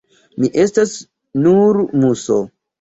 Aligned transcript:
Mi 0.45 0.49
estas 0.63 0.95
nur 1.45 1.81
muso. 2.03 2.43